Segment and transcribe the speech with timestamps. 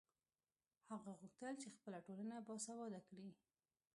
[0.91, 3.29] هغه غوښتل چې خپله ټولنه باسواده کړي.